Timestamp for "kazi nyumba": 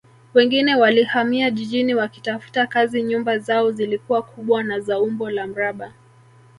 2.67-3.37